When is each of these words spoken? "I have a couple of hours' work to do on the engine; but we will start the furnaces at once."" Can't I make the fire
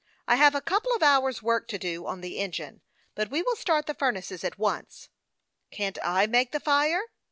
"I 0.27 0.35
have 0.37 0.55
a 0.55 0.61
couple 0.61 0.91
of 0.95 1.03
hours' 1.03 1.43
work 1.43 1.67
to 1.67 1.77
do 1.77 2.07
on 2.07 2.21
the 2.21 2.39
engine; 2.39 2.81
but 3.13 3.29
we 3.29 3.43
will 3.43 3.55
start 3.55 3.85
the 3.85 3.93
furnaces 3.93 4.43
at 4.43 4.57
once."" 4.57 5.09
Can't 5.77 5.99
I 6.03 6.25
make 6.25 6.51
the 6.53 6.59
fire 6.59 7.03